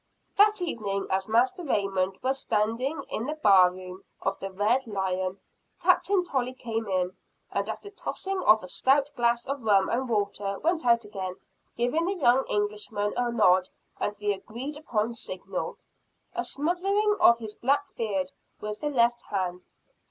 That 0.35 0.63
evening 0.63 1.05
as 1.11 1.29
Master 1.29 1.63
Raymond 1.63 2.17
was 2.23 2.39
standing 2.39 3.03
in 3.03 3.27
the 3.27 3.35
bar 3.35 3.69
room 3.71 4.03
of 4.19 4.39
the 4.39 4.51
Red 4.51 4.87
Lion, 4.87 5.39
Captain 5.79 6.23
Tolley 6.23 6.55
came 6.55 6.87
in, 6.87 7.15
and 7.51 7.69
after 7.69 7.91
tossing 7.91 8.39
off 8.39 8.63
a 8.63 8.67
stout 8.67 9.11
glass 9.15 9.45
of 9.45 9.61
rum 9.61 9.89
and 9.89 10.09
water, 10.09 10.57
went 10.57 10.87
out 10.87 11.05
again, 11.05 11.35
giving 11.77 12.05
the 12.07 12.15
young 12.15 12.47
Englishman 12.47 13.13
a 13.15 13.31
nod 13.31 13.69
and 13.99 14.15
the 14.15 14.33
agreed 14.33 14.75
upon 14.75 15.13
signal, 15.13 15.77
a 16.33 16.43
smoothing 16.43 17.15
of 17.19 17.37
his 17.37 17.53
black 17.53 17.85
beard 17.95 18.31
with 18.59 18.79
the 18.81 18.89
left 18.89 19.21
hand. 19.29 19.65